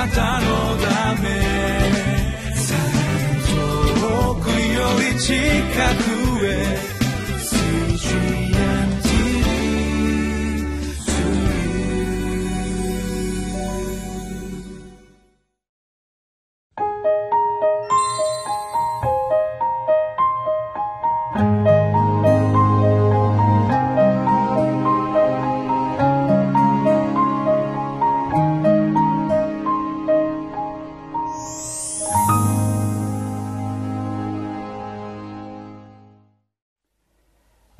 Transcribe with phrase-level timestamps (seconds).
[0.00, 0.46] なたの
[0.78, 1.28] ため。
[4.00, 5.34] 遠くより近
[6.04, 6.09] く。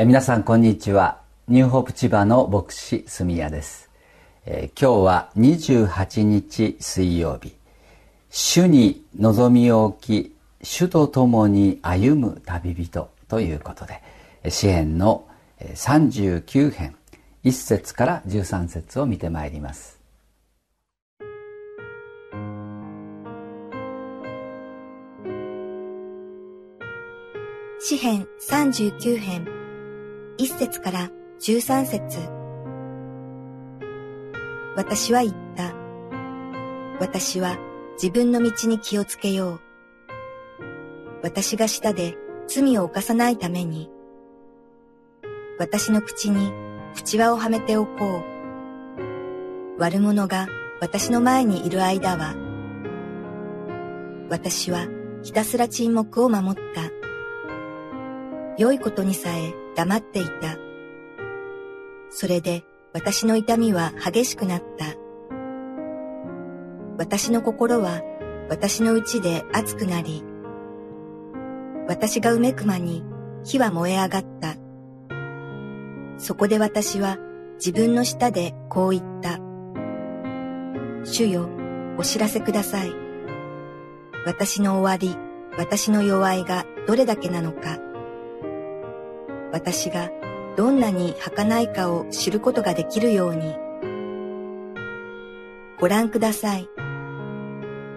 [0.00, 1.22] え皆さんこんにちは。
[1.48, 3.90] ニューホープ千葉の牧師住谷です、
[4.46, 7.56] え、今日は28日水曜日。
[8.30, 14.00] 主に望みを置き主と共に歩む旅人ということで
[14.48, 15.26] 詩篇の
[15.60, 16.94] 39編
[17.42, 19.98] 1節から13節を見てまいります。
[27.80, 29.57] 詩編39編。
[30.38, 32.20] 1節から13節
[34.76, 35.74] 私は言った。
[37.00, 37.58] 私は
[38.00, 39.60] 自分の道に気をつけよう。
[41.24, 42.16] 私が舌で
[42.46, 43.90] 罪を犯さないために、
[45.58, 46.52] 私の口に
[46.94, 48.22] 口輪をはめておこ
[49.76, 49.80] う。
[49.80, 50.46] 悪者が
[50.80, 52.36] 私の前にいる間は、
[54.30, 54.86] 私は
[55.24, 56.92] ひたすら沈黙を守った。
[58.56, 60.56] 良いことにさえ黙っていた。
[62.10, 64.86] それで私の痛みは激しくなった。
[66.98, 68.02] 私の心は
[68.50, 70.24] 私の内で熱くなり、
[71.86, 73.04] 私がうめく間に
[73.44, 74.56] 火は燃え上がった。
[76.16, 77.16] そこで私は
[77.64, 79.38] 自分の舌でこう言った。
[81.04, 81.48] 主よ、
[81.96, 82.90] お知らせください。
[84.26, 85.16] 私の終わり、
[85.56, 87.87] 私の弱いがどれだけなのか。
[89.52, 90.10] 私が
[90.56, 93.54] どんなに儚いかを知ることができるように。
[95.78, 96.68] ご覧ください。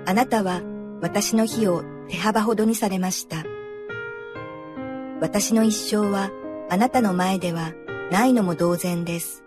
[0.05, 0.61] あなたは
[1.01, 3.43] 私の日を手幅ほどにされました。
[5.19, 6.29] 私の一生は
[6.69, 7.73] あなたの前では
[8.11, 9.43] ないのも同然です。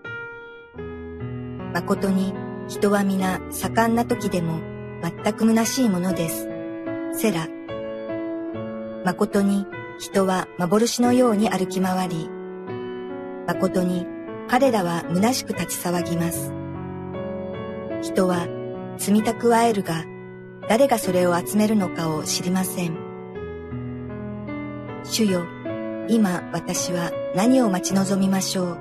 [1.72, 2.32] 誠に
[2.68, 4.60] 人は皆盛んな時でも
[5.02, 6.48] 全く虚しいものです。
[7.12, 7.48] セラ。
[9.04, 9.66] 誠に
[9.98, 12.28] 人は幻のように歩き回り、
[13.46, 14.06] 誠に
[14.48, 16.52] 彼らは虚しく立ち騒ぎます。
[18.02, 18.46] 人は
[18.98, 20.04] 積み蓄えるが、
[20.68, 22.96] 誰がそれを集めるのかを知りません。
[25.04, 25.46] 主よ、
[26.08, 28.78] 今私は何を待ち望みましょう。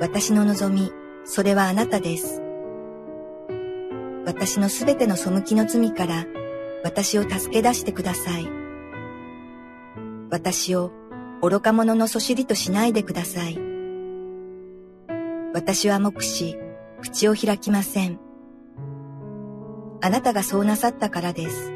[0.00, 0.92] 私の望み、
[1.24, 2.42] それはあなたです。
[4.26, 6.26] 私のすべての背きの罪から
[6.84, 8.65] 私を助け出してください。
[10.30, 10.90] 私を
[11.42, 13.58] 愚か者のそしりとしないでください。
[15.54, 16.58] 私は目視、
[17.00, 18.18] 口を開きません。
[20.02, 21.72] あなたがそうなさったからです。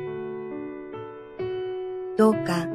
[2.17, 2.67] どうか、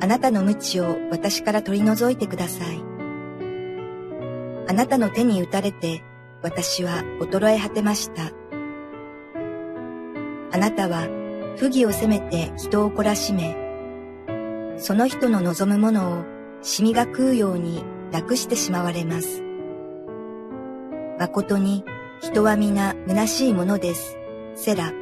[0.00, 2.82] あなたの無知を私から取り除いてください。
[4.68, 6.02] あなたの手に打たれて、
[6.42, 8.30] 私は衰え果てました。
[10.52, 11.08] あなたは、
[11.56, 13.61] 不義を責めて人を懲らしめ、
[14.82, 16.24] その人の望むものを
[16.60, 19.40] シミが食うように楽してしまわれます。
[21.20, 21.84] 誠に
[22.20, 24.18] 人は皆虚しいものです。
[24.56, 24.92] セラ。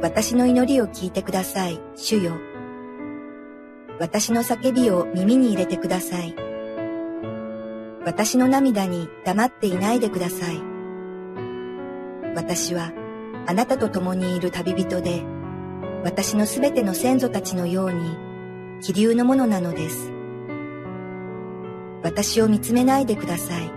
[0.00, 2.32] 私の祈りを聞いてください、主よ。
[4.00, 6.34] 私の叫びを耳に入れてください。
[8.06, 10.62] 私の涙に黙っていないでください。
[12.34, 12.90] 私は
[13.46, 15.35] あなたと共にいる旅人で、
[16.06, 18.16] 私のすべての先祖たちのように、
[18.80, 20.12] 気流のものなのです。
[22.04, 23.68] 私を見つめないでください。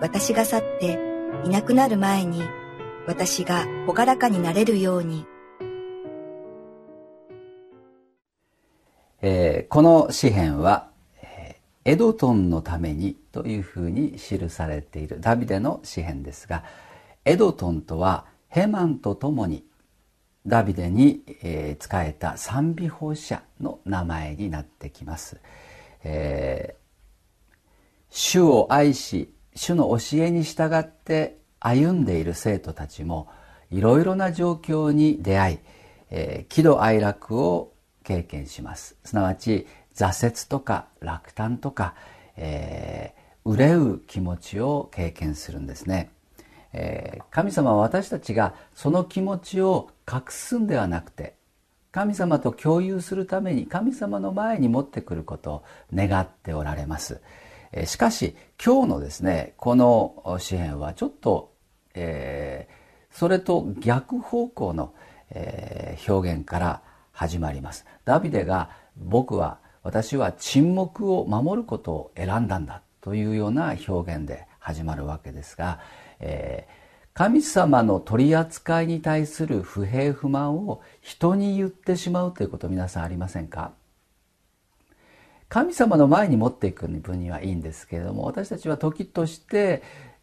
[0.00, 0.98] 私が去って
[1.44, 2.40] いなくなる前に、
[3.06, 5.26] 私がほがらかになれるように。
[9.20, 10.88] えー、この詩篇は、
[11.84, 16.64] エドトンのためにというふうに記されているダビデの詩篇ですが、
[17.26, 19.66] エドトンとはヘマンと共に
[20.46, 25.38] ダビデに、え、仕えた賛美法者の名前になってきます、
[26.02, 27.54] えー、
[28.10, 33.28] 主を愛し主の教えに従って歩んでいる生徒たちも
[33.70, 35.58] いろいろな状況に出会い、
[36.10, 38.96] えー、喜怒哀楽を経験します。
[39.04, 41.94] すなわち挫折とか落胆とか、
[42.36, 46.10] えー、憂う気持ちを経験するんですね。
[46.72, 51.34] えー、神様は私たちがその気持ちを隠すんではなくて
[51.92, 57.20] 神様と共有するために神様の前に持ってくることを願っておられます。
[57.72, 61.52] えー、しかし今日のですねこの詩篇はちょっと、
[61.94, 64.94] えー、それと逆方向の、
[65.30, 66.82] え、表現から
[67.12, 67.84] 始まります。
[68.04, 75.80] ダビデが僕は私は沈黙を守ることを選んだんだというような表現で始まるわけですが、
[76.20, 83.72] えー、神様の取り扱いに対する不平不満を人に言ってしまうということ皆さんありませんか？
[85.48, 89.82] 神様の前に持っていく分にはいいんですけれども私たちは時として、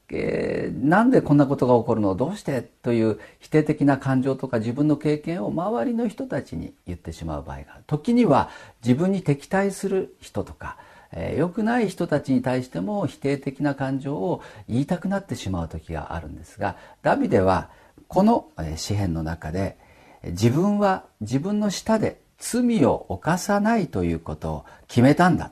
[0.10, 2.16] えー、なんでこんなことが起こるの？
[2.16, 2.62] どうして？
[2.62, 7.84] という否定的な感情とか自分の経験を周りの人たちに言ってしまう場合がある。
[7.88, 8.50] 時には
[8.82, 10.78] 自分に敵対する人とか
[11.20, 17.70] え、良くない人たちに対しても否定的な感情を言いたくなってしまう時があるんですがダビデは
[18.08, 19.78] この詩篇の中で
[20.24, 25.52] 自分は自分の下で罪を犯さないということを決めたんだ、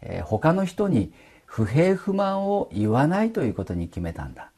[0.00, 1.12] え、他の人に
[1.44, 4.50] 不平不満を言わないということに決めたんだ。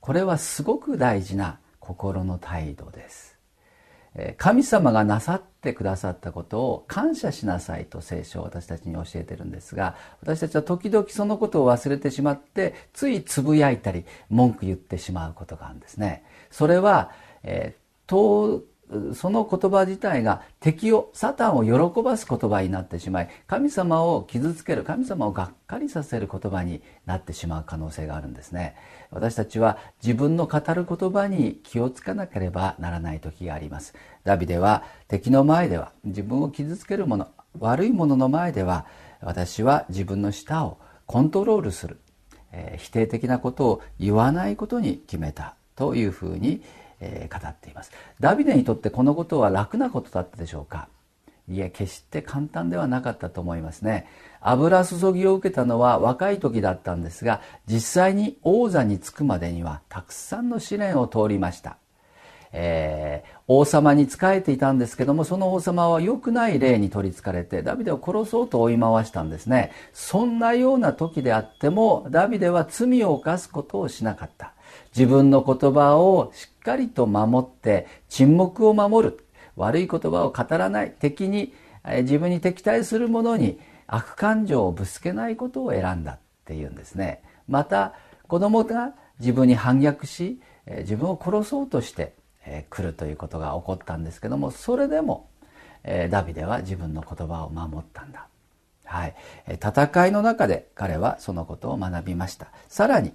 [0.00, 3.38] これはすごく大事な心の態度です。
[4.36, 16.22] 神様がなさってくださったことを感謝しなさいと聖書を私たちに教えてるんですが私たちは時々そのことを忘れてしまってついつぶやいたり文句言ってしまうことがあるんですね。
[16.50, 17.10] それは、
[17.42, 18.08] えー、
[19.14, 28.76] その言葉自体が敵をサタンを喜ばす言葉になってしまい神様を傷つける神様をがっかりさせる言葉になってしまう可能性があるんですね。
[29.10, 33.94] 私たちは自分の語る言葉に気をつかなければならない時があります。
[34.24, 37.28] ダビデは敵の前では自分を傷つけるもの
[37.58, 38.86] 悪いものの前では
[39.20, 41.98] 私は自分の舌をコントロールする、
[42.52, 46.62] えー、否定的なことを言わないことに決めたというふうに
[47.00, 47.92] えー、語っています。
[48.20, 50.88] ダビデにとってこのことは楽なことだったでしょうか？
[51.46, 54.06] いえ決して簡単ではなかったと思いますね。
[54.40, 61.76] 油注ぎを受けたのは若い時だったんですが実際に王座に着くまでにはたくさんの試練を通りました。
[62.56, 69.72] えー、王様に仕えていたんですけどもその王様は良くない霊に取りつかれてダビデを殺そうと追い回したんですね。
[69.92, 74.52] そんなような時であってもダビデは罪を犯すことをしなかった。
[74.96, 79.24] 自分の言葉をしっかりと守って沈黙を守る。
[79.56, 80.92] 悪い言葉を語らない。
[80.98, 81.52] 敵に
[82.02, 87.22] 自分に敵対する者に悪感情をぶつけないことを選んだっていうんですね。
[87.48, 87.92] また
[88.26, 92.14] 子供が自分に反逆し自分を殺そうとして
[92.70, 95.28] 来るということが起こったんですけどもそれでも
[96.10, 98.26] ダビデは自分の言葉を守ったんだ。
[98.86, 99.14] はい、
[99.48, 102.48] 戦いの中で彼はそのことを学びました。
[102.68, 103.12] さらに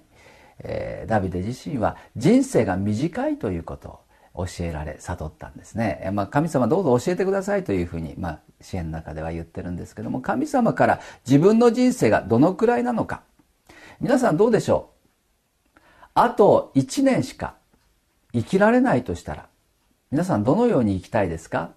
[0.62, 4.00] えー、ダビデ自身は人生が短いということ
[4.34, 13.22] を教えられ悟ったんですね、まあ、神様どうぞ教えてくださいというふうに、まあ、支援の中では言ってるんですけども神様から自分の人生がどのくらいなのか。
[14.00, 14.90] 皆さんどうでしょ
[15.74, 15.78] う？
[16.14, 17.54] あと1年しか
[18.32, 19.48] 生きられないとしたら
[20.10, 21.72] 皆さんどのように生きたいですか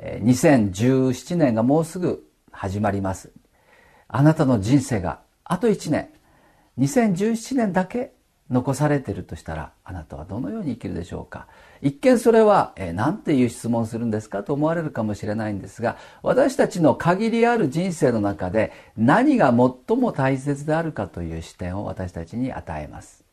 [0.00, 3.32] ？2017年がもうすぐ始まります。
[4.08, 6.10] あなたの人生があと1年。
[6.78, 8.12] 2017年だけ
[8.48, 11.48] 残されてるとしたらあなたはどのように生きるでしょうか？
[11.82, 23.24] 一見それは、え、何ていう質問するんですかと思われるかもしれないんですが私たちの限りある人生の中で何が最も大切であるかという視点を私たちに与えます。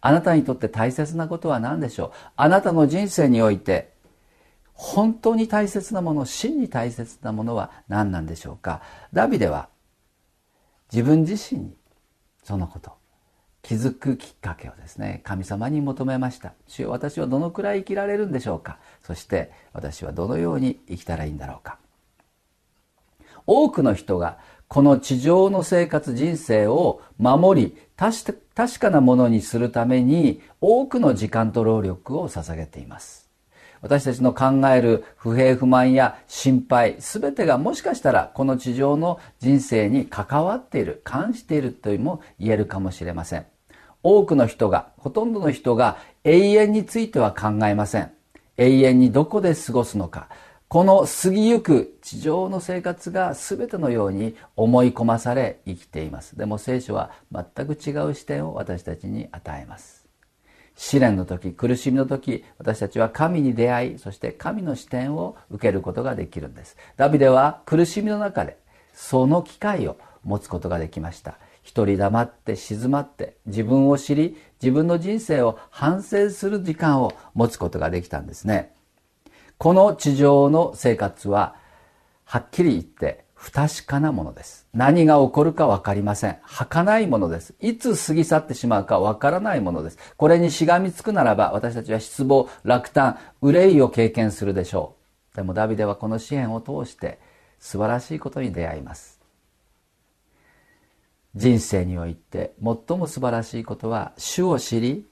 [0.00, 2.10] あなたにとって大切なことは何でしょう？
[2.36, 3.92] あなたの人生において
[4.72, 8.82] 本当に大切なもの真に大切なものは何なんでしょうか？
[9.12, 9.68] ダビデは
[10.92, 11.74] 自分自身に
[12.44, 12.92] そのこと。
[13.62, 16.52] 気づくきっかけをですね神様に求めました。
[16.68, 18.78] 主よ私はどのくらい生きられるんでしょうか？
[19.02, 21.78] そして私はどのように生きたらいいんだろうか？
[23.46, 33.23] 多くの人がこの地上の生活人生を守り確かなものにするために多くの時間と労力を捧げています。
[33.84, 43.44] 私たちの考える不平不満や心配、すべてがもしかしたらこの地上の人生に関わっている、関しているというも言えるかもしれません。
[44.02, 48.10] 多くの人が、ほとんどの人が永遠については考えません。
[48.56, 50.28] 永遠にどこで過ごすのか。
[50.68, 56.38] この過ぎゆく地上の生活が全てのように思い込まされ生きています。
[56.38, 60.03] でも聖書は全く違う視点を私たちに与えます。
[60.76, 66.76] 試練の時苦しみの時私たちは神に出会いそして神の視点を受けることができるんです。
[66.96, 68.58] ダビデは苦しみの中で
[68.92, 71.38] その機会を持つことができました。
[71.62, 78.74] 一人黙って静まって自分を知り自分の人生を反省する時間を持つことができたんですね。
[79.56, 81.56] この地上の生活は
[82.24, 84.66] はっきり言って不確かなものです。
[84.72, 86.38] 何が起こるかわかりません。
[86.44, 87.54] 儚いものです。
[87.60, 89.98] いつ過ぎ去ってしまうかわからないものです。
[90.16, 94.96] これにしがみつくならば私たちは失望、落胆、憂いを経験するでしょ
[95.34, 95.36] う。
[95.36, 97.18] でもダビデはこの支援を通して
[97.58, 99.20] 素晴らしいことに出会います。
[101.34, 105.06] 人生において最も素晴らしいことは主を知り、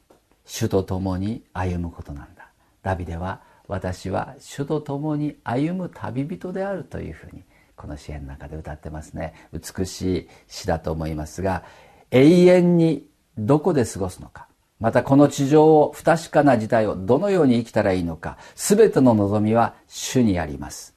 [0.46, 2.48] 主と共に歩むことなんだ。
[2.82, 7.44] ダビデは私は主と共に歩む旅人であるというふうに
[7.76, 9.34] この詩篇の中で歌ってますね。
[9.52, 11.64] 美しい詩だと思いますが
[12.10, 13.06] 永遠に
[13.38, 14.48] どこで過ごすのか。
[14.78, 18.36] またこの地上を不確かな時代をどのように生きたらいいのか。
[18.54, 20.94] 全ての望みは主にあります。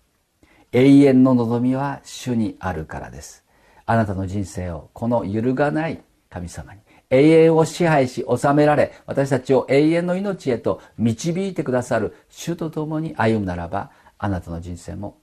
[0.71, 3.45] 永遠の望みは主にあるからです。
[3.85, 15.17] あなたの人生をこの揺るがない神様に永遠を支配し治められ私たちを永遠の命へと導いてくださる主と共に歩むならばあなたの人生も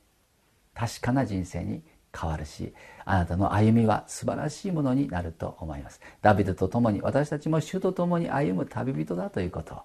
[0.74, 1.82] 確かな人生に
[2.18, 2.74] 変わるし
[3.04, 6.00] あなたの歩みは素晴らしいものになると思います。
[6.20, 9.82] ダビデと共に私たちも主と共に歩む旅人だということを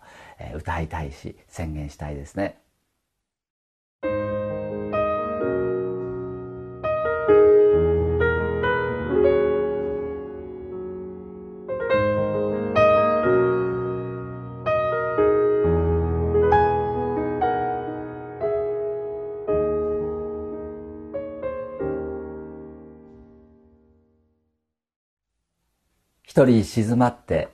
[0.55, 2.59] 歌いたいし宣言したいですね。
[26.37, 27.49] 一人静まって、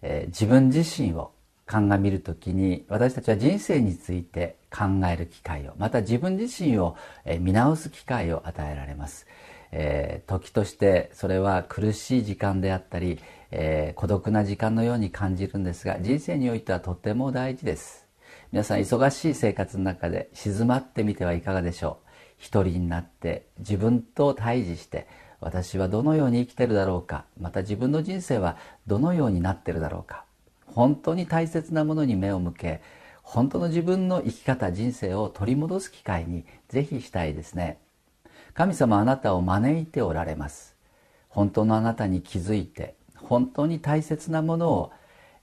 [0.00, 1.32] えー、自分自身を
[1.66, 6.96] 鑑みるときに私たちは人生について考える機会をまた自分自身を
[7.26, 9.26] え見直す機会を与えられます、
[9.70, 13.18] えー、時としてそれは苦しい時間であったり、
[13.50, 18.06] え、孤独な時間のように感じるんですが人生においてはとても大事です。
[18.50, 22.08] 皆さん忙しい生活の中で静まってみてはいかがでしょう。
[22.38, 25.06] 一人になって自分と対峙して
[25.42, 27.24] 私はどのように生きてるだろうか。
[27.38, 28.56] また自分の人生は
[28.86, 30.24] どのようになってるだろうか。
[30.66, 32.80] 本当に大切なものに目を向け
[33.22, 37.78] 本当の自分の生き方人生を取り戻す機会にぜひしたいですね。
[38.54, 40.76] 神様あなたを招いておられます。
[41.28, 44.92] 本当のあなたに気づいて本当に大切なものを、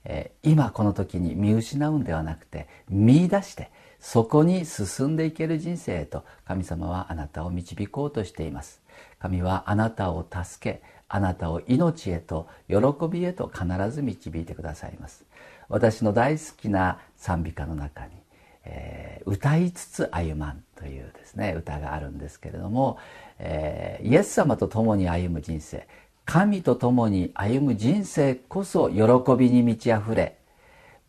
[0.04, 8.79] えー、今この時に見失うんではなくて見出してそこに進んでいける人生へと神様はあなたを導こうとしています。
[9.18, 12.76] 神はあなたを助けあなたを命へと喜
[13.10, 15.24] びへと必ず導いてくださいます。
[15.68, 18.10] 私の大好きな賛美歌の中に
[18.64, 22.98] 「えー、歌いつつ歩まん」というですね歌があるんですけれども、
[23.38, 25.86] えー、イエス様と共に歩む人生
[26.24, 29.02] 神と共に歩む人生こそ喜
[29.36, 30.36] びに満ち溢れ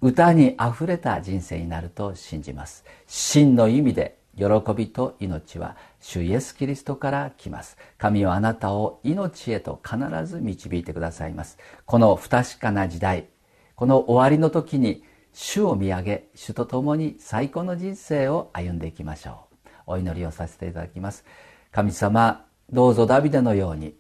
[0.02, 2.84] 歌に溢れた人生になると信じます。
[3.06, 4.46] 真の意味で喜
[4.76, 7.78] びと命は主イエス・キリストから来ます。
[7.98, 11.58] 神はあなたを命へと必ず導いてくださいます。
[11.86, 13.28] この不確かな時代
[13.76, 19.70] この終わりの時に主を見上げ主と共に最高の人生を歩んでいきましょう。
[19.88, 21.26] お祈りをさせていただきます。
[21.72, 23.96] 神様どうぞダビデのように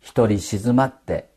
[0.00, 1.30] 一人静まって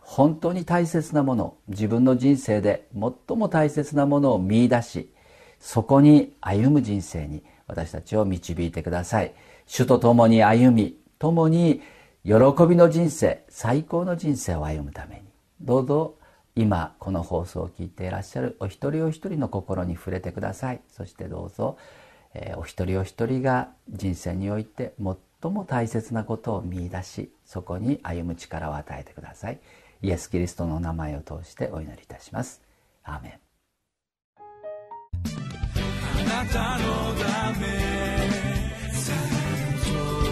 [0.00, 5.12] 本当に大切なもの自分の人生で最も大切なものを見いだし
[5.60, 9.32] そこに歩む人生に私たちを導いてください。
[9.66, 11.82] 主と共に歩み共に
[12.24, 12.32] 喜
[12.68, 15.22] びの人生最高の人生を歩むために。
[15.60, 16.16] どうぞ
[16.56, 20.80] 今この放送を聞いていらっしゃるお一人お一人の心に触れてください。
[20.88, 21.76] そしてどうぞ、
[22.34, 29.60] えー、お一人お一人が人生において最も大切なことを見いだしそこに歩む力を与えてください。
[30.02, 32.62] イエス・キリストの名前を通してお祈りいたします。
[33.04, 33.49] アーメン。
[36.30, 37.66] なたのため。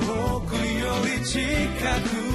[0.07, 2.28] 遠くより近く。